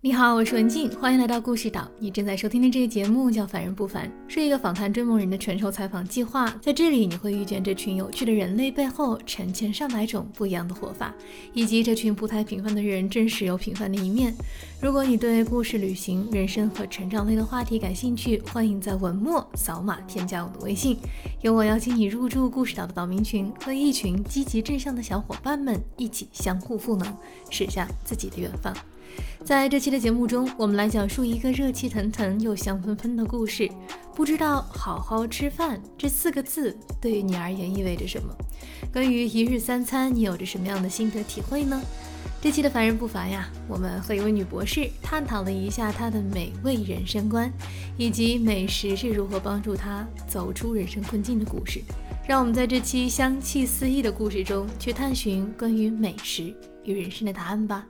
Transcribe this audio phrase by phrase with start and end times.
[0.00, 1.90] 你好，我是文静，欢迎来到故事岛。
[1.98, 6.48] 你正在收听的这个节目叫《凡人不凡》，是一个访谈追梦人的全球采访计划。
[6.62, 11.12] 在这里，你会遇见这群有趣的人类背后成千上百种不一样的活法，
[11.52, 14.32] 以及这群不太平凡的人真实又平凡的一面。
[14.80, 20.96] 如果你对故事、旅行、人生和成长类的话题感兴趣，欢迎在文末扫码添加我的微信，
[21.40, 27.12] 由我邀请你入驻故事岛的岛民群，和一群积极正向的小伙伴们一起相互赋能，
[27.50, 28.72] 驶向自己的远方。
[29.44, 33.70] 在这期的节目中，我们来讲述一个热气腾腾又香喷喷的故事。
[34.14, 38.34] 不知道“好好吃饭”这四个字对于你而言意味着什么？
[38.92, 41.80] 关于一日三餐，你有着什么样的心得体会呢？
[42.40, 47.50] 这期的凡人不凡呀，我们和一位女博士探讨了一下她的美味人生观，
[47.96, 51.80] 以及美食是如何帮助她走出人生困境的故事。
[52.26, 57.86] 让我们在这期香气四溢的故事中，去探寻关于美食与人生的答案吧。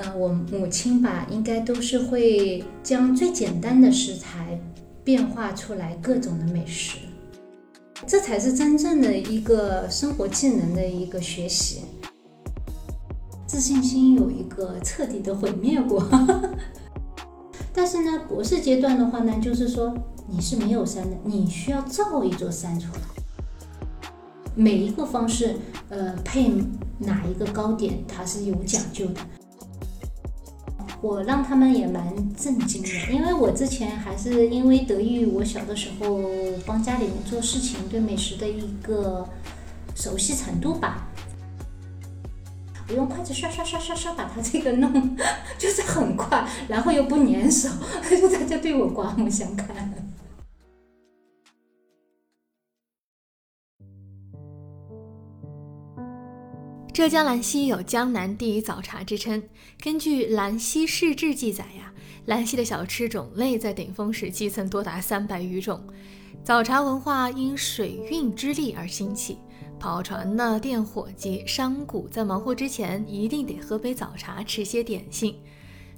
[0.00, 4.58] 呃，我母亲吧，应该都是会将最简单的食材
[5.04, 6.96] 变化出来各种的美食，
[8.06, 11.82] 这才是真正的一个生活技能的一个学习。
[13.46, 16.02] 自信心有一个彻底的毁灭过，
[17.74, 19.94] 但是呢，博士阶段的话呢，就是说
[20.26, 23.00] 你是没有山的，你需要造一座山出来。
[24.54, 25.56] 每一个方式，
[25.90, 26.50] 呃，配
[26.98, 29.20] 哪一个糕点，它是有讲究的。
[31.02, 32.04] 我让他们也蛮
[32.36, 36.20] 震惊的，因为我之前还是因为得益于我小的时候
[36.66, 39.26] 帮家里面做事情，对美食的一个
[39.94, 41.06] 熟悉程度吧。
[42.88, 45.16] 我用筷子刷刷刷刷刷把它这个弄，
[45.56, 47.68] 就是很快，然后又不粘手，
[48.32, 49.68] 大家对我刮目相看。
[57.00, 59.42] 浙江兰溪有江南第一早茶之称。
[59.82, 61.90] 根据《兰溪市志》记载呀，
[62.26, 65.82] 兰溪的小吃种类在顶峰时期曾多达三百余种。
[66.44, 69.38] 早茶文化因水运之力而兴起，
[69.78, 75.34] 跑船呢店伙计、商贾在忙活之前一定得喝杯早茶，吃些点心。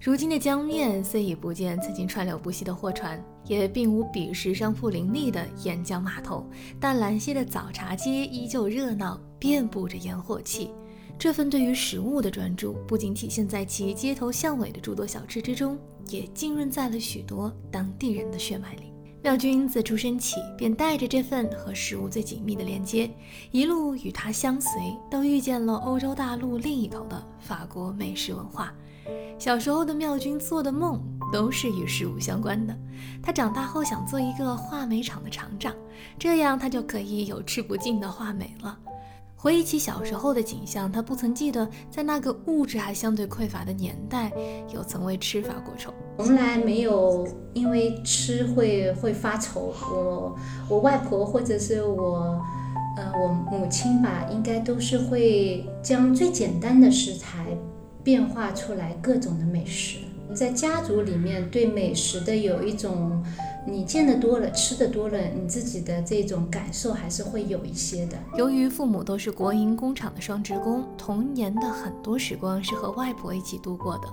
[0.00, 6.48] 如今的江面虽已不见曾经川流不息的货船，也并无彼时商铺林立的沿江码头，
[6.78, 10.70] 但兰溪的早茶街依旧热闹，遍布着烟火气。
[11.22, 15.78] 这份对于食物的专注，不仅体现在其街头巷尾的诸多小吃之中，
[16.08, 18.92] 也浸润在了许多当地人的血脉里。
[19.22, 23.08] 妙君自出生起便带着这份和食物最紧密的连接，
[23.52, 24.72] 一路与他相随，
[25.08, 28.74] 都遇见了欧洲大陆另一头的法国美食文化。
[29.38, 31.00] 小时候的妙君做的梦
[31.32, 32.76] 都是与食物相关的。
[33.22, 35.72] 他长大后想做一个画眉厂的厂长，
[36.18, 38.76] 这样他就可以有吃不尽的画眉了。
[39.42, 44.30] 回忆起小时候的景象，他不曾记得在那个物质还相对匮乏的年代，
[44.72, 45.92] 有曾为吃发过愁。
[46.18, 49.74] 从来没有因为吃会会发愁。
[49.90, 50.38] 我
[50.68, 52.40] 我外婆或者是我，
[52.96, 57.44] 呃，我母亲吧，应该都是会将最简单的食材
[58.04, 59.98] 变化出来各种的美食。
[60.32, 63.20] 在家族里面，对美食的有一种。
[63.64, 68.18] 你见的多了，吃的多了，你自己的这种感受还是会有一些的。
[68.36, 74.08] 由于父母都是国营工厂的双职工，童年的很多时光是和外婆一起度过的。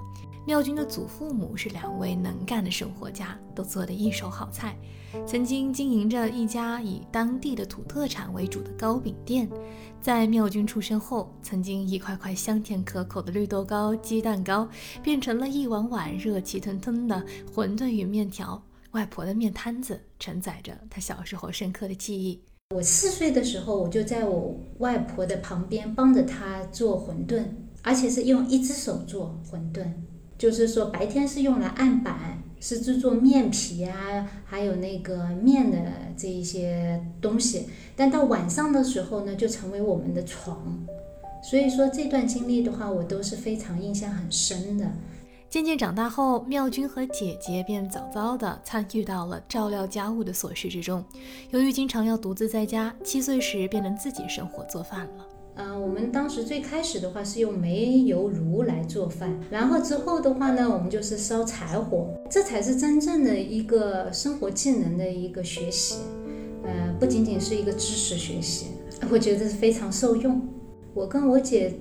[0.46, 4.76] 妙君的祖父母是两位能干的生活家，都做得一手好菜，
[5.26, 9.50] 曾经经营着一家以当地的土特产为主的糕饼店。
[10.00, 14.68] 在妙君出生后，曾经一块块香甜可口的绿豆糕、鸡蛋糕，
[15.04, 17.24] 变成了一碗碗热气腾腾的
[17.54, 18.60] 馄饨与面条。
[18.92, 22.42] 外婆的面摊子承载着她小时候深刻的记忆。
[22.76, 27.44] 我四岁的时候，我就在我外婆的旁边帮着她做馄饨，
[27.82, 29.86] 而且是用一只手做馄饨。
[30.38, 35.78] 就是说，白天是用来案板，是制作面皮啊，还有那个面的
[36.16, 37.68] 这一些东西。
[37.96, 40.80] 但到晚上的时候呢，就成为我们的床。
[41.44, 44.90] 所以说，这段经历的话，我都是非常印象很深的。
[45.50, 51.04] 渐渐长大后，妙君和姐姐便早早地参与到了照料家务的琐事之中。
[51.50, 55.28] 由于经常要独自在家，七岁时便能自己生火做饭了。
[55.56, 65.96] 嗯，我们当时最开始的话是用煤油炉来做饭，然后之后的话呢，我们就是烧柴火，这才是真正的一个生活技能的一个学习。
[66.64, 68.68] 呃，不仅仅是一个知识学习，
[69.10, 70.48] 我觉得是非常受用。
[70.94, 71.76] 我跟我姐。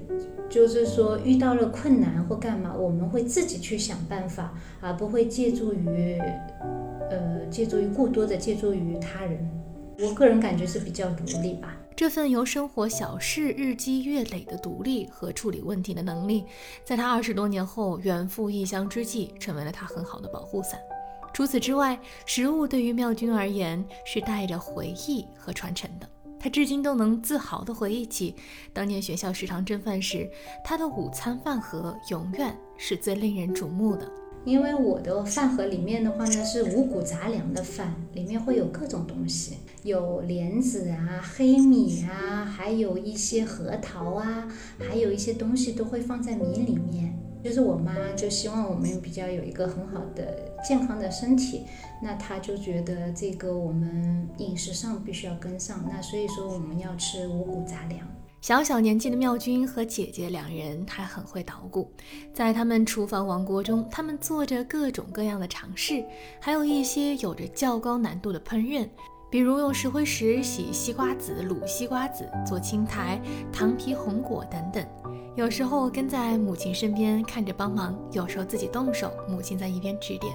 [0.51, 6.19] 就是说，遇到了困难或干嘛，我们会自己去想办法，而不会借助于，
[7.11, 9.51] 呃，借助于过多的借助于他人。
[10.01, 11.77] 我个人感觉是比较独立吧。
[11.95, 16.45] 这份由生活小事日积月累的独立和处理问题的能力，
[16.85, 20.79] 在他二十多年后远赴异乡之际，成为了他很好的保护伞。
[21.35, 26.09] 除此之外，食物对于妙君而言是带着回忆和传承的。
[26.49, 28.35] 至今都能自豪地回忆起
[28.73, 30.29] 当年学校食堂蒸饭时，
[30.65, 34.11] 他的午餐饭盒永远是最令人瞩目的。
[34.45, 44.49] 因为我的饭盒里面的话呢是五谷杂粮的饭，里面会有各种东西，有莲子啊、黑米啊，还有一些核桃啊，
[44.79, 47.19] 还有一些东西都会放在米里面。
[47.43, 51.65] 就是我妈就希望我们比较有一个很好的健康的身体，
[52.03, 58.07] 那她就觉得这个我们饮食上必须要跟上，那所以说我们要吃五谷杂粮。
[58.41, 61.91] 小小年纪的妙君和姐姐两人还很会捣鼓，
[62.33, 66.05] 在他们厨房王国中，他们做着各种各样的尝试，
[66.41, 68.89] 还有一些有着较高难度的烹饪，
[69.29, 73.21] 比如用石灰石洗西瓜籽、卤西瓜籽、做青苔、
[73.53, 74.87] 糖皮红果等等。
[75.39, 80.33] 有时候跟在母亲身边看着帮忙，有时候自己动手，母亲在一边指点；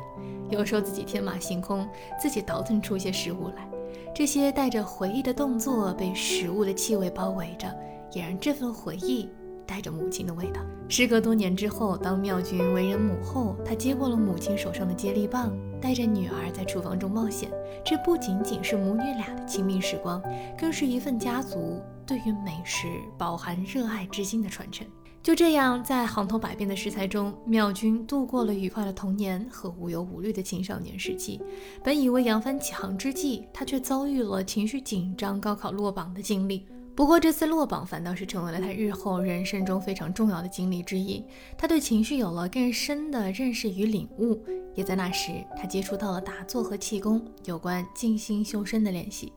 [0.50, 1.86] 有时候自己天马行空，
[2.18, 3.70] 自己倒腾出一些食物来。
[4.16, 7.68] 这些带着回忆的动作被食物的气味包围着。
[8.14, 9.28] 也让这份回忆
[9.66, 10.62] 带着母亲的味道。
[10.88, 15.52] 时隔多年之后，当妙君为人母后，她接过了母亲手上的接力棒，
[15.84, 17.52] 带着女儿在厨房中冒险。
[17.84, 20.24] 这不仅仅是母女俩的亲密时光，
[20.58, 22.88] 更是一份家族对于美食
[23.18, 24.88] 饱含热爱之心的传承。
[25.22, 31.42] 就这样，在行头百变的食材中，妙君度过了愉快的童年和无忧无虑的青少年时期。
[31.84, 36.66] 本以为扬帆起航之际，他却遭遇了情绪紧张、高考落榜的经历。
[36.95, 41.25] 不过这次落榜反倒是成为了他日后人生中非常重要的经历之一。
[41.57, 44.40] 他对情绪有了更深的认识与领悟，
[44.75, 49.34] 也在那时他接触到了打坐和气功有关静心修身的练习。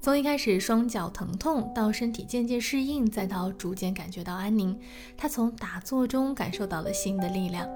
[0.00, 4.76] 从一开始双脚疼痛，到身体渐渐适应，再到逐渐感觉到安宁，
[5.16, 7.68] 他从打坐中感受到了新的力量。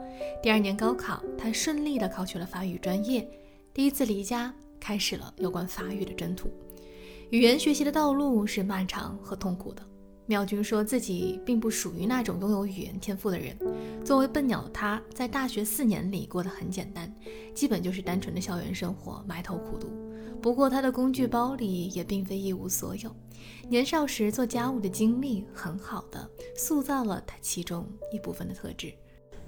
[0.43, 3.29] 第二年高考，他顺利的考取了法语专业。
[3.73, 6.51] 第一次离家，开始了有关法语的征途。
[7.31, 9.83] 语言学习的道路是漫长和痛苦的。
[10.27, 13.57] 妙君说自己并不属于那种拥有语言天赋的人。
[14.05, 17.13] 作为笨鸟的他，在大学四年里过得很简单，
[17.53, 19.89] 基本就是单纯的校园生活，埋头苦读。
[20.41, 23.11] 不过他的工具包里也并非一无所有。
[23.69, 28.93] 年少时做家务的经历，很好的塑造了他其中一部分的特质。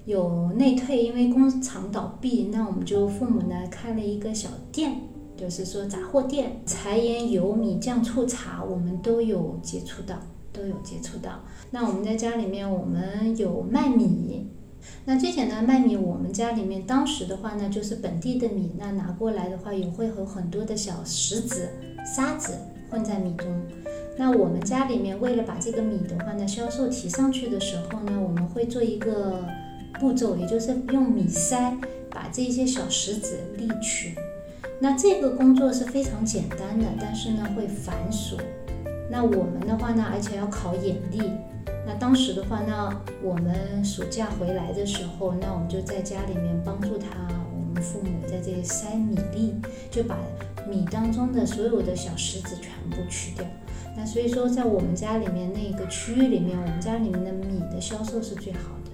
[0.05, 4.99] 有内退，因为工厂倒闭，那我们就父母呢开了一个小店。
[5.39, 10.17] 就是说，杂货店、柴盐油米酱醋茶，我们都有接触到，
[10.51, 11.39] 都有接触到。
[11.71, 14.47] 那我们在家里面，我们有卖米。
[15.05, 18.73] 那最简单卖米，我们家里面当时的话呢，就是本地的米。
[18.77, 21.69] 那拿过来的话，也会和很多的小石子、
[22.05, 22.51] 沙子
[22.89, 23.47] 混在米中。
[24.17, 29.45] 那我们家里面为了把这个米的话呢，销售提上去的时候呢，我们会做一个
[30.01, 31.77] 步骤，也就是用米筛
[32.09, 34.15] 把这些小石子沥去。
[34.81, 38.37] 那这个工作是非常简单的，但是呢会繁琐。
[39.11, 41.21] 那我们的话呢，而且要考眼力。
[41.85, 47.07] 那当时的话呢，我们暑假回来的时候，那我们就在家里面帮助他，
[47.51, 49.55] 我们父母在这里筛米粒，
[49.91, 50.17] 就把
[50.69, 53.45] 米当中的所有的小石子全部去掉。
[53.97, 58.88] 那所以说，在我们家里面那个区域里面，我们家里面的米的销售是最好的。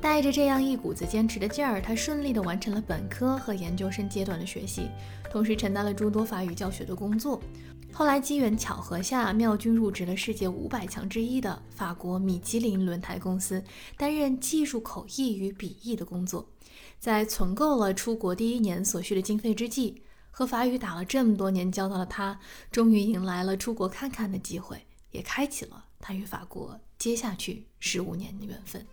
[0.00, 4.88] 带着这样一股子坚持的劲儿，他顺利地完成了本科和研究生阶段的学习，
[5.30, 7.40] 同时承担了诸多法语教学的工作。
[7.92, 13.62] 后来机缘巧合下，妙君入职了世界五百强之一的法国米其林轮胎公司，
[13.96, 16.48] 担任技术口译与笔译的工作。
[16.98, 22.38] 在存够了出国第一年所需的经费之际，和法语打了这么多年交道的他，
[22.70, 28.86] 终于迎来了出国看看的机会，也开启了他与法国接下去十五年的缘分。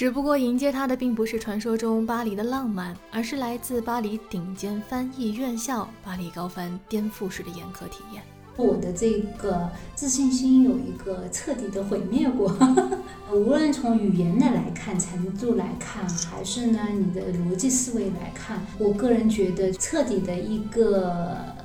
[0.00, 8.22] 只不过迎接他的并不是传说中巴黎的浪漫，而是来自巴黎顶尖翻译院校巴黎高翻颠覆式的严苛体验。
[8.56, 12.50] 我的这个自信心有一个彻底的毁灭过，
[13.30, 21.59] 无论从语言的来看、程度来看，还是呢你的逻辑思维来看，我个人觉得彻底的一个。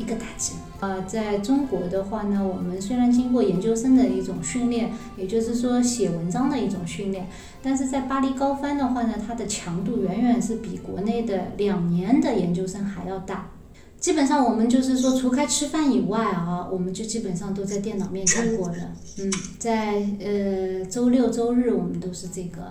[0.00, 7.26] 一个打击啊，在中国的话呢，我们虽然经过研究生的一种训练，也就是说写文章的一种训练，
[7.62, 13.50] 但是在巴黎高翻的话呢，它的强度远远是比国内的两年的研究生还要大。
[13.98, 18.78] 基本上我们就是说，除开吃饭以外啊，我们就基本上都在电脑面前过的。
[19.18, 22.62] 嗯，在呃周六周日我们都是这个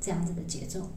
[0.00, 0.88] 这样子的节奏。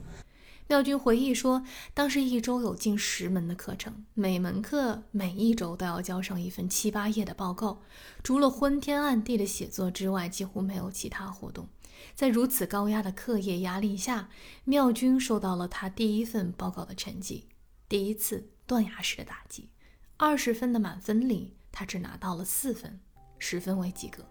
[0.70, 1.64] 妙君回忆说，
[1.96, 7.82] 当时一周有近十门的课程，每门课每一周都要交上一份七八页的报告，
[8.24, 11.68] 除了昏天暗地的写作之外，几乎没有其他活动。
[12.14, 14.30] 在如此高压的课业压力下，
[14.64, 17.48] 妙君收到了他第一份报告的成绩，
[17.88, 19.70] 第一次断崖式的打击。
[20.18, 23.00] 二十分的满分里，他只拿到了四分，
[23.40, 24.24] 十分为及格。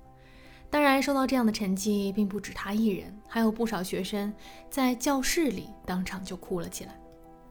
[0.70, 4.32] 当然，收到这样的成绩并不止他一人，还有不少学生
[4.68, 6.94] 在教室里当场就哭了起来。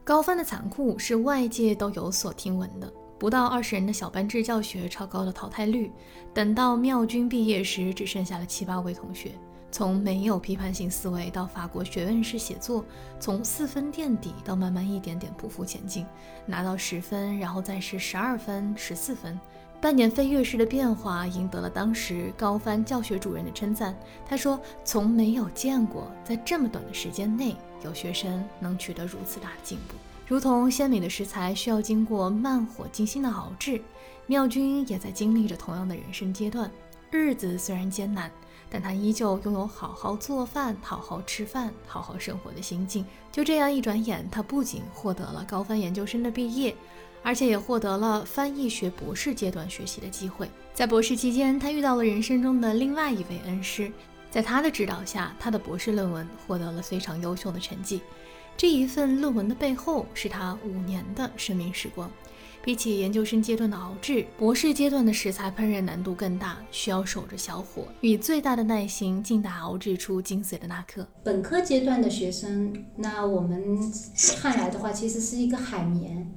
[0.04, 5.90] 高分的残酷是外界都有所听闻的，不到二十人的小班制教学，超高的淘汰率。
[6.32, 9.32] 等到妙君毕业时，只剩下了七八位同学。
[9.70, 12.82] 从没有批判性思维到法国学院式写作，
[13.20, 16.06] 从四分垫底到慢慢一点点匍匐前进，
[16.46, 19.38] 拿到十分，然后再是十二分、十四分。
[19.80, 23.96] 半年飞跃式的变化赢得了当时高翻教学主任的称赞。
[24.26, 27.54] 他说：“从没有见过在这么短的时间内
[27.84, 29.94] 有学生能取得如此大的进步。
[30.26, 33.80] 如同鲜美的食材需要经过慢火精心的熬制，
[34.26, 36.68] 妙君也在经历着同样的人生阶段。
[37.10, 38.30] 日子虽然艰难，
[38.68, 43.06] 但他依旧拥有好好做饭、好好吃饭、好好生活的心境。
[43.30, 46.74] 就这样一转眼，他不仅获得了高翻研究生的毕业。”
[47.22, 50.48] 而且也获得了翻译学博士阶段学习的机会。
[50.72, 53.90] 在博士期间，他遇到了人生中的另外一位恩师，
[54.30, 58.00] 在他的指导下，他的博士论文获得了非常优秀的成绩。
[58.56, 62.10] 这一份论文的背后，是他五年的生命时光。
[62.60, 71.06] 比起研究生阶段的熬制，博士阶段的食材烹饪难度更大，需要守着小火，以最大的耐心静待熬制出精髓的那刻。
[71.22, 73.80] 本科阶段的学生，那我们
[74.42, 76.30] 看来的话，其实是一个海绵。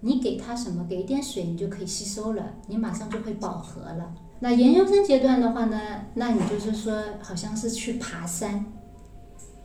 [0.00, 4.14] 你给它什么，给一点水，你就可以吸收了，你马上就会饱和了。
[4.40, 5.80] 那研究生阶段的话呢，
[6.14, 8.64] 那你就是说，好像是去爬山，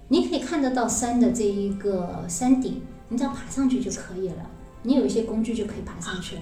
[0.08, 4.50] 你可以看得到山的这一个山顶，你只要爬上去就可以了。
[4.82, 6.42] 你有一些工具就可以爬上去了。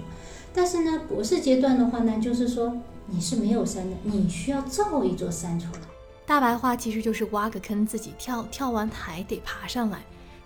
[0.54, 2.74] 但是呢，博士阶段的话呢，就是说
[3.08, 5.82] 你是没有山的，你需要造一座山出来。
[6.26, 10.00] 大白话其实就是挖个坑自己跳，跳完还得爬上来。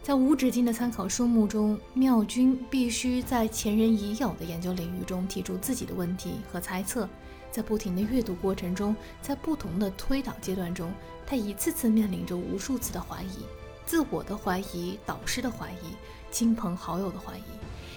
[0.06, 7.10] 在无止境的参考书目中，妙君必须在前人已有的研究领域中提出自己的问题和猜测。
[7.52, 10.94] 在不停的阅读过程中，在不同的推导阶段中，
[11.26, 13.48] 他一次次面临着无数次的怀疑：
[13.84, 15.96] 自我的怀疑、导师的怀疑、
[16.30, 17.42] 亲朋好友的怀疑，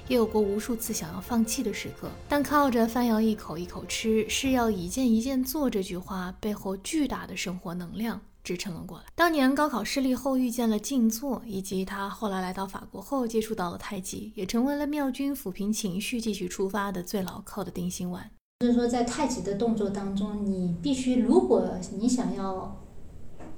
[0.09, 2.09] 也有过无数次想要放弃的时刻。
[2.27, 8.19] 但靠着“饭要一口一口吃，事要一件一件做”这句话背后巨大的生活能量。
[8.49, 9.05] 支撑了过来。
[9.15, 18.31] 当年高考失利后，遇见了静坐，以及他后来来到法国后接触到了太极，也成为了妙君抚平情绪、继续出发的最牢靠的定心丸。
[18.61, 21.63] 就是说，在太极的动作当中，你必须，如果
[21.99, 22.81] 你想要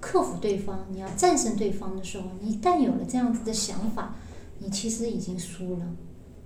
[0.00, 4.16] 克服对方，你要战胜对方的时候，你一旦有了这样子的想法，
[4.58, 5.86] 你其实已经输了，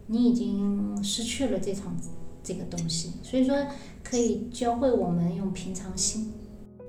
[0.08, 1.96] 你已经失去了这场
[2.42, 3.14] 这个东西。
[3.22, 3.56] 所以说，
[4.02, 6.30] 可以教会我们用平常心。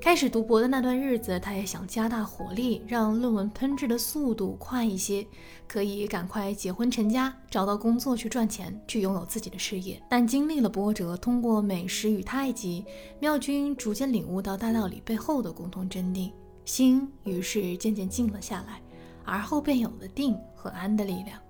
[0.06, 5.26] 开始读博的那段日子，他也想加大火力，让论文喷制的速度快一些，
[5.68, 10.00] 可以赶快结婚成家，找到工作去赚钱，去拥有自己的事业。
[10.08, 12.86] 但经历了波折，通过美食与太极，
[13.20, 16.32] 妙君逐渐领悟到大道理背后的共同真谛，
[16.66, 18.80] 心于是渐渐静了下来，
[19.24, 21.42] 而后便有了定和安的力量。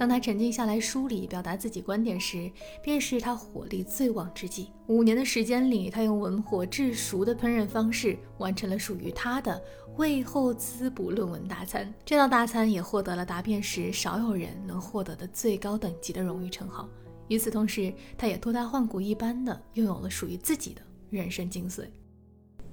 [0.00, 2.50] 当他沉静下来梳理、表达自己观点时，
[2.82, 4.70] 便是他火力最旺之际。
[4.86, 9.62] 五年的时间里，他用文火炙熟的烹饪方式，完成了属于他的
[9.98, 11.92] 味后滋补论文大餐。
[12.02, 16.88] 这道大餐也获得了答辩时少有人能获得的最高等级的荣誉称号。
[17.28, 20.80] 与此同时，他也脱胎换骨一般的拥有了属于自己的
[21.10, 21.84] 人生精髓。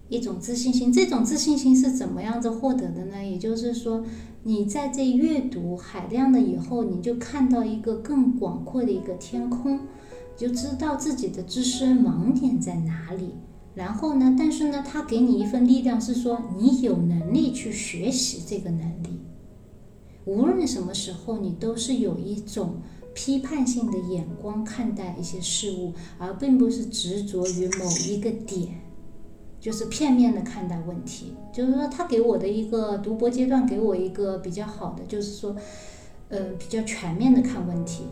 [0.09, 3.23] 一种自信心，这种自信心是怎么样子获得的呢？
[3.23, 4.05] 也就是说，
[4.43, 9.81] 你在这阅读海量的以后，你就看到一个更广阔的一个天空，
[10.37, 13.35] 就知道自己的知识盲点在哪里。
[13.75, 19.19] 然后呢，但是呢，他给你一份力量，是说你有能力去学习这个能力。
[20.25, 22.77] 无论什么时候，你都是有一种
[23.13, 28.86] 批判性的眼光看待一些事物，而并不是执着于某一个点。
[29.67, 35.53] 就是片面的看待问题，就是说他给我的一个读博阶段，给我一个比较好的，就是说，
[36.29, 38.05] 呃，比较全面的看问题，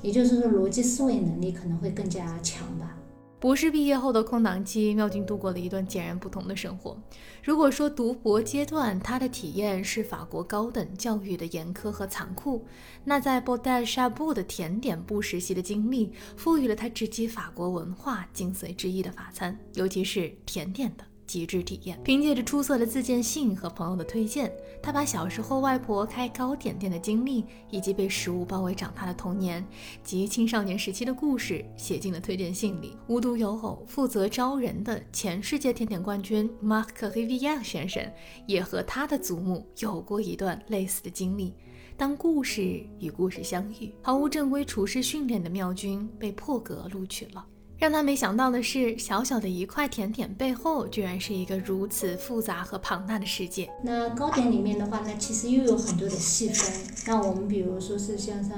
[0.00, 2.95] 也就是说逻辑思维能力可能会更加强吧。
[3.38, 6.98] 博士毕业后的空档期，妙君度过了一段截然不同的生活。
[7.44, 12.66] 如果说读博阶段他的体验是法国高等教育的严苛和残酷，
[13.04, 21.98] 那在波代沙布的甜点部实习的经历，赋予了他直击法国文化精髓之一的法餐，尤其是甜点的极致体验。
[22.04, 24.52] 凭借着出色的自荐信和朋友的推荐，
[24.82, 29.66] 他把小时候外婆开糕点店的经历，以及被食物包围长大的童年
[30.02, 32.96] 及青少年时期的故事写进了推荐信里。
[33.08, 38.02] 无独有偶，负责招人的前世界甜点冠军 Mark Riviere 先生，
[38.46, 41.54] 也和他的祖母有过一段类似的经历。
[41.96, 47.44] 当故事与故事相遇，毫无正规厨师训练的妙君被破格录取了。
[47.78, 53.68] 让他没想到的是，小小的一块甜点背后，居然是一个如此复杂和庞大的世界。
[53.82, 56.72] 那糕点里面的话呢，其实又有很多的细分。
[57.06, 58.56] 那我们比如说是像像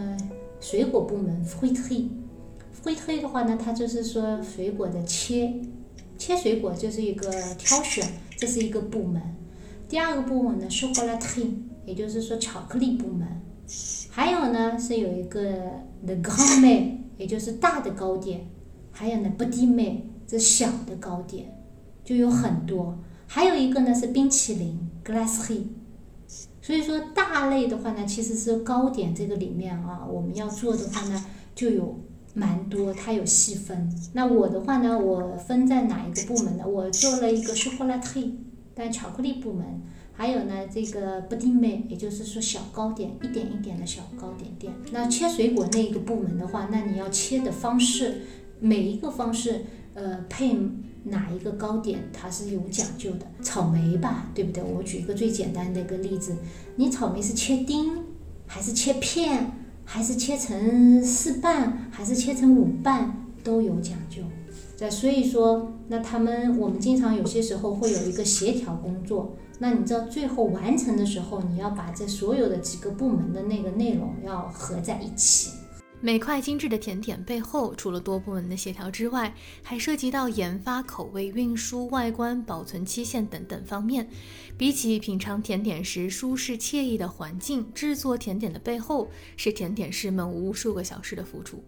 [0.60, 5.52] 水果部门，fruit fruit fruit 的话呢，它就是说水果的切
[6.16, 8.06] 切水果就是一个挑选，
[8.37, 9.20] 这是一个部门。
[9.88, 11.50] 第二个部门呢，chocolate。
[11.84, 13.26] 也就是说，巧克力部门，
[14.10, 15.40] 还有呢是有一个
[16.04, 18.46] the grand m 也就是大的糕点，
[18.99, 21.57] 还有呢 b o d i m e 这小的糕点，
[22.05, 22.99] 就有很多。
[23.28, 25.62] 还有一个呢是冰淇淋 glace。
[26.61, 31.25] 所以说大类的话呢，其实是糕点这个里面啊，我们要做的话呢
[31.55, 32.00] 就有
[32.35, 33.88] 蛮多，它有细分。
[34.14, 36.67] 那我的话呢，我分在哪一个部门呢？
[36.67, 38.33] 我做了一个 chocolate，
[38.75, 39.81] 但巧克力部门。
[40.12, 44.73] 还有呢，这个布丁妹，也就是说小糕点，一点一点的小糕点店。
[44.90, 48.23] 那切水果那一个部门的话，那你要切的方式，
[48.60, 50.56] 每一个方式，呃，配
[51.04, 53.26] 哪一个糕点，它是有讲究的。
[53.42, 54.62] 草莓吧，对不对？
[54.62, 56.36] 我举一个最简单的一个例子，
[56.76, 58.04] 你草莓是切丁，
[58.46, 59.52] 还是切片，
[59.84, 64.22] 还是切成四瓣，还是切成五瓣，都有讲究。
[64.76, 69.36] 在所以说，那他们我们经常有些时候会有一个协调工作。
[69.60, 75.50] 那你知道最后完成的时候，你要把这所有的几个部门的那个内容要合在一起。
[76.00, 84.09] 每块精致的甜点背后，除了多部门的协调之外，还涉及到研发、口味、运输、外观、保存期限等等方面。
[84.57, 91.62] 比起品尝甜点时舒适惬意的环境，制作甜点的背后是甜点师们无数个小时的付出。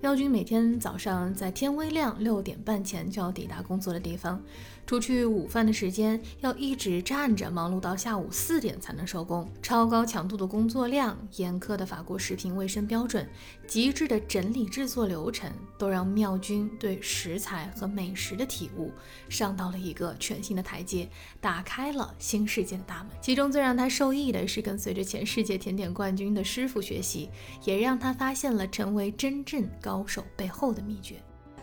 [0.00, 4.42] 廖军每天早上在天微亮六点半前就要抵达工作的地方，
[4.86, 9.50] 除去午饭的时间，要一直站着忙碌到下午四点才能收工。
[9.60, 13.28] 超高强度的工作量、严苛的法国食品卫生标准、
[13.66, 18.92] 极致的整理制作流程，都让妙君对食材和美食的体悟
[19.28, 21.08] 上到了一个全新的台阶，
[21.40, 23.08] 打开了新世界的大门。
[23.20, 27.28] 其中最让他受益的是跟随着前世界甜点冠军的师傅学习，
[27.64, 29.66] 也让他发现了成为真正。
[29.82, 31.16] 高手背后的秘诀，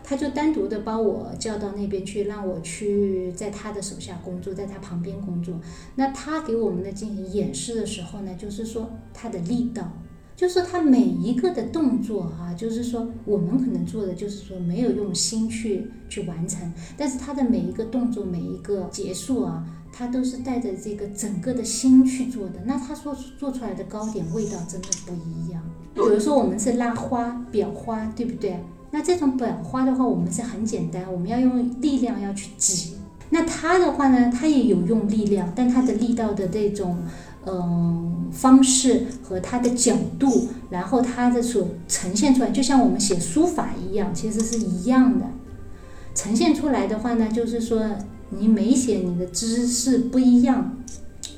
[0.04, 5.58] 他就单独的把我叫到那边去，让我去在他的手下工作，在他旁边工作。
[5.96, 9.90] 那他给我们的进行演示的时候呢，就是说他的力道，
[10.36, 19.64] 就是他每一个的动作哈， 就是说我们可能做的就是说没有用心去去完成，但是他的每一个动作，每一个结束啊。
[19.96, 25.62] 他都是带着这个整个的心去做的，那他说做出来的糕点味道真的不一样。
[25.94, 28.58] 比如说我们是拉花、裱花，对不对？
[28.94, 32.92] 那这种本花的话，我们是很简单，我们要用力量要去挤。
[33.30, 36.98] 那它的话呢，它也有用力量，但它的力道的这种
[37.44, 45.26] 嗯方式和它的角度，然后它的所呈现出来，就像我们写书法一样，其实是一样的。
[46.14, 47.84] 呈现出来的话呢，就是说。
[48.30, 50.78] 你每写你的姿势不一样，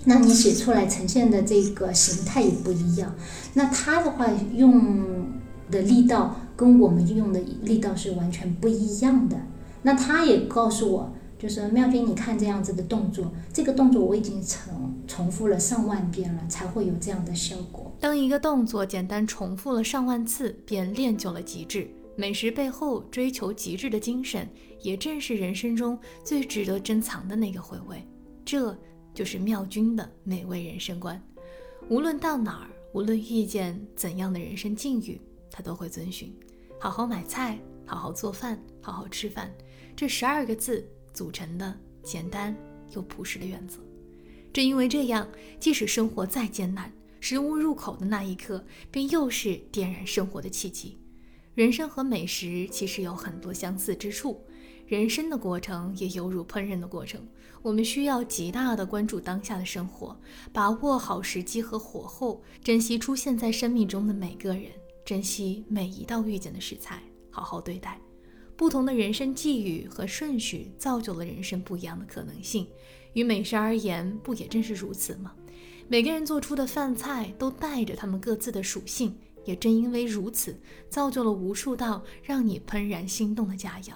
[0.04, 3.12] 那你写出来呈现的这个形态也不一样。
[3.52, 5.26] 那它的话用
[5.70, 9.36] 的力道跟我们用的力道是完全不一样的。
[9.82, 17.92] 那他也告诉我，就是妙君，你看这样子的动作，这个动作我已经重重复了上万遍了，才会有这样的效果。
[18.00, 21.88] 当一个动作简单重复了上万次，便练就了极致。
[22.16, 24.48] 美食背后追求极致的精神，
[24.80, 28.02] 也正是人生中最值得珍藏的那个回味。
[28.44, 28.74] 这
[29.12, 31.22] 就是妙君的美味人生观。
[31.90, 36.34] 无论到哪儿，无论遇见怎样的人生境遇，他都会遵循：
[36.78, 39.50] 好好买菜，好好做饭，好好吃饭。
[39.96, 42.54] 这十二个字组成的简单
[42.94, 43.78] 又朴实的原则。
[44.52, 45.26] 正因为这样，
[45.58, 50.98] 即使生活再艰难，食物入口的那一刻，便又是点燃生活的契机。
[51.54, 54.44] 人生和美食其实有很多相似之处，
[54.86, 57.26] 人生的过程也犹如烹饪的过程。
[57.62, 60.14] 我们需要极大的关注当下的生活，
[60.52, 64.70] 把握好时机和火候，珍惜出现在生命中的每个人，
[65.06, 67.96] 珍惜每一道遇见的食材，好好对待。
[68.56, 72.66] 不同的人生际遇和顺序，造就了人生不一样的可能性。
[73.12, 75.32] 与美食而言，不也正是如此吗？
[75.86, 79.16] 每个人做出的饭菜都带着他们各自的属性。
[79.44, 80.58] 也正因为如此，
[80.90, 83.92] 造就了无数道让你怦然心动的佳肴。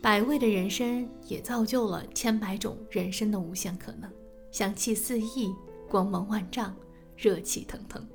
[0.00, 4.08] 百味的人生也造就了千百种人生的无限可能，
[4.52, 5.52] 香气四溢，
[5.88, 6.72] 光芒万丈，
[7.16, 8.06] 热气腾腾。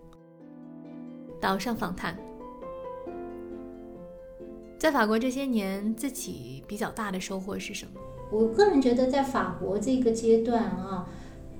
[1.41, 2.15] 岛上访谈，
[4.77, 7.99] 在法国这些年，自己比较大的收获是什么？
[8.31, 11.09] 我个人觉得，在法国这个阶段啊，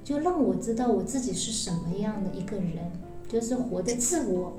[0.04, 2.92] 就让我知道我自己是什么样的一个人，
[3.28, 4.56] 就是活得自我。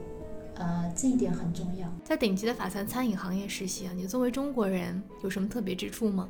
[0.56, 1.88] 呃，这一点很重要。
[2.04, 6.28] 在顶级的法餐餐饮行业实习啊，你作为中国人有什么特别之处吗？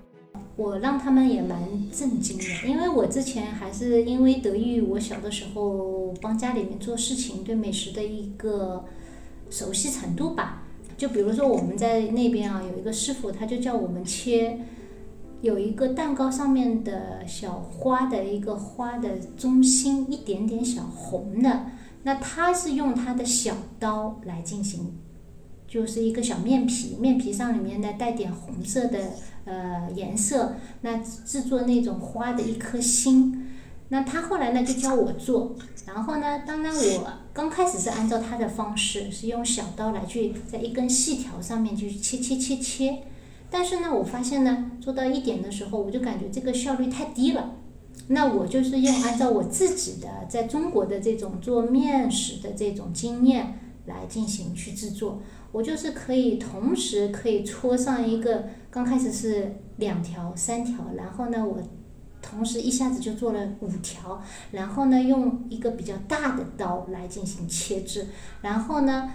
[0.56, 1.58] 我让他们也蛮
[1.90, 8.84] 震惊的，因为我之前还是因为得益于我小的时候帮家里面做事情，对美食的一个
[9.48, 10.64] 熟悉程度吧。
[10.96, 14.60] 就比如说我们在那边啊，有一个师傅，他就叫我们切
[15.40, 21.66] 有一个蛋糕上面的小花的一个花的中心一点点小红的。
[22.04, 24.92] 那他是用他的小刀来进行，
[25.72, 28.98] 就是一个小面皮，面皮上里面呢带点红色的
[29.46, 33.48] 呃颜色，那制作那种花的一颗心。
[33.88, 35.56] 那他后来呢就教我做，
[35.86, 42.98] 然后呢，当然我刚开始是按照他的方式，是用小刀来去在一根细条上面去切切切切，
[43.50, 47.54] 但是呢，我发现呢做到一点的时候，我就感觉这个效率太低了。
[48.08, 61.62] 那我就是用按照我自己的在中国的这种做面食的这种经验来进行去制作，我就是可以同时可以搓上一个，刚开始是两条三条，然后呢我
[62.22, 68.06] 同时一下子就做了五条，然后呢用一个比较大的刀来进行切制，
[68.40, 69.12] 然后呢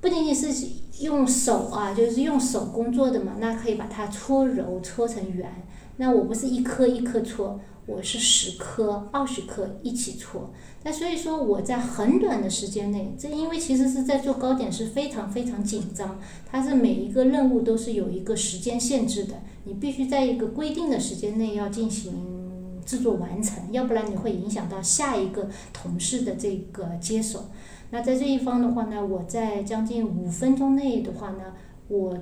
[0.00, 0.68] 不仅仅是
[1.00, 5.50] 用手啊，就是用手工作的嘛，那可以把它搓揉搓成圆，
[5.96, 7.58] 那我不是一颗一颗搓。
[7.84, 10.50] 我是十颗、二十颗一起搓，
[10.84, 27.46] 那所以说我在很短的时间内，这因为其实是在做糕点是非常非常紧张，它是每一个任务都是有一个时间限制的，你必须在一个规定的时间内要进行制作完成，要不然你会影响到下一个同事的这个接手。
[27.90, 31.54] 那在这一方的话呢，我在将近五分钟内的话呢，
[31.88, 32.16] 我。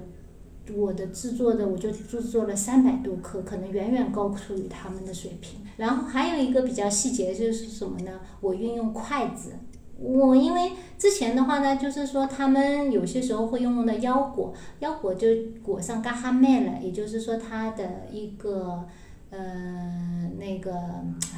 [0.77, 5.61] 我的制作的我就制作了三百多克，可能远远高出于他们的水平。
[5.77, 8.21] 然后还有一个比较细节就是什么呢？
[8.41, 9.53] 我运用筷子。
[9.99, 15.29] 我因为之前的话呢，就是说他们有些时候会用到腰果，腰果就
[15.63, 18.87] 裹上嘎哈麦了，也就是说它的一个。
[19.31, 20.73] 呃，那个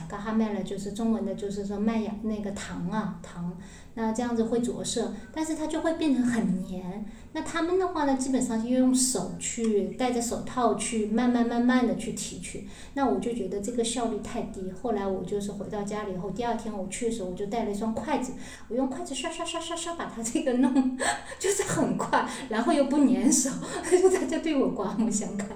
[0.08, 3.54] 嘎哈麦了，就是中文的，就是说麦芽那个糖啊糖，
[3.94, 7.04] 那这样子会着色，但是它就会变成很黏。
[7.34, 12.66] 那他们的话呢，基本上就用手去戴着手套去慢慢慢慢的去提取。
[12.94, 14.72] 那我就觉得这个效率太低。
[14.72, 18.32] 后来我就是回到家里以后，第二天我去的时候，我就带了一双筷子，
[18.68, 20.98] 我用筷子刷刷刷刷刷把它这个弄，
[21.38, 23.50] 就是很快，然后又不粘手，
[24.14, 25.48] 大家对我刮目相看。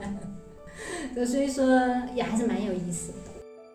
[1.26, 1.64] 所以说
[2.14, 3.18] 也还是蛮有意思的。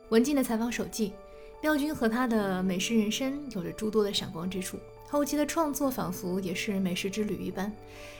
[0.10, 1.13] 文静的采访手记，
[1.62, 7.71] 廖军和他的美食人生有着诸多的闪光之处，后期的创作仿佛也是美食之旅一般。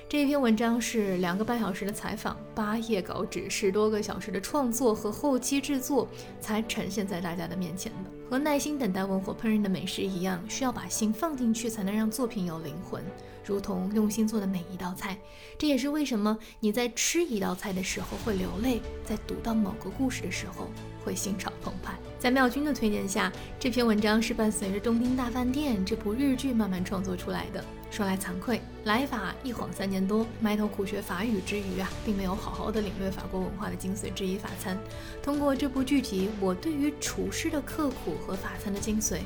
[0.08, 6.08] 这一篇文章是两个半小时的采访，八页稿纸，十多个小时的创作和后期制作
[6.40, 8.21] 才呈现在大家的面前的。
[8.32, 13.04] 和耐心等待文火烹饪的美食一样，需要把心放进去，才能让作品有灵魂。
[13.46, 15.17] 如同用心做的每一道菜，
[15.58, 20.70] 这也是为什么你在吃一道菜的时候会流泪，在读到某个故事的时候
[21.04, 22.00] 会心潮澎湃。
[22.17, 27.62] 在妙君的推荐下，这篇文章是伴随着《东京大饭店》这部日剧慢慢创作出来的。
[27.92, 34.80] 说来惭愧，来法一晃三年多，埋头苦学法语之余啊，并没有好好的领略法国文化的精髓之一——法餐。
[35.22, 39.20] 通过这部剧集，我对于厨师的刻苦和法餐的精髓，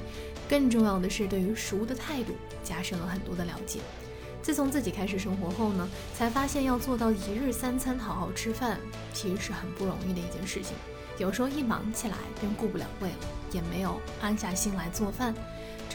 [0.49, 3.81] 更重要的是对于食物的态度，加深了很多的了解。
[4.41, 8.79] 自从自己开始生活后呢，才发现要做到一日三餐好好吃饭，
[9.13, 10.75] 其实是很不容易的一件事情。
[11.19, 13.15] 有时候一忙起来便顾不了胃了，
[13.51, 15.35] 也没有安下心来做饭。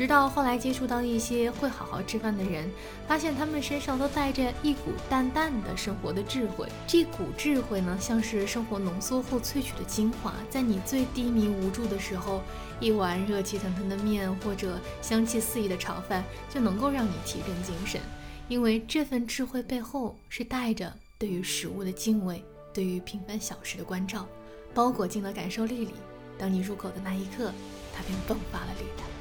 [0.01, 2.71] 直到后来接触到一些会好好吃饭的人，
[3.07, 6.67] 发现他们身上都带着一股淡淡的生活的智慧。
[6.87, 12.41] 这股智慧呢，像是生活浓缩后萃取的精华，在你最低迷无助的时候，
[12.81, 18.01] 一碗热气腾腾的面或者香气四溢的炒饭，就能够让你提振精神。
[18.49, 24.27] 因为这份智慧背后是带着对于食物的敬畏，对于平凡小事的关照，
[24.73, 25.93] 包裹进了感受力里。
[26.39, 27.53] 当你入口的那一刻，
[27.95, 29.20] 它便迸发了力量。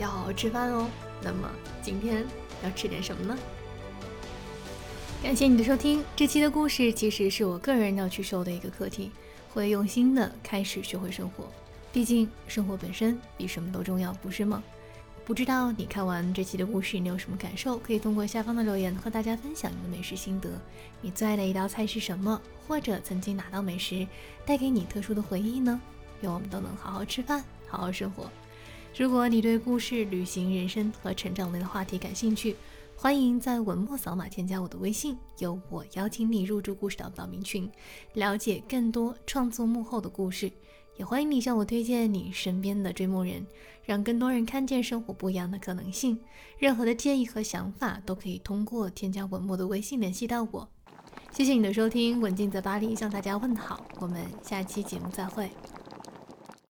[0.00, 0.88] 要好好吃饭哦。
[1.22, 1.48] 那么
[1.82, 2.26] 今天
[2.64, 3.38] 要吃点什么呢？
[5.22, 6.02] 感谢你的收听。
[6.16, 9.10] 这期的故事其实是我个人要去收的一个课题，
[9.52, 11.46] 会用心的开始学会生活。
[11.92, 14.62] 毕竟生活本身比什么都重要，不是吗？
[15.26, 17.76] 不知道你看完这期的故事，你有什么感受？
[17.78, 20.48] 可以通过下方的留言和大家分享你的美食心得。
[21.02, 22.40] 你最爱的一道菜是什么？
[22.66, 24.06] 或者曾经哪道美食
[24.46, 25.78] 带给你特殊的回忆呢？
[26.22, 28.30] 愿我们都能好好吃饭，好好生活。
[28.96, 32.56] 如果你对故事、旅行、人生和成长类的话题感兴趣，
[32.96, 37.70] 欢迎在文末扫码添加我的微信，由我邀请你入驻故事岛岛民群，
[38.14, 40.50] 了解更多创作幕后的故事。
[40.96, 43.46] 也欢迎你向我推荐你身边的追梦人，
[43.84, 46.18] 让更多人看见生活不一样的可能性。
[46.58, 50.68] 任何的建议和想法都可以通过添加文末的微信联系到我。
[51.32, 55.48] 谢谢你的收听，文静在巴黎向大家问好，我们下期节目再会。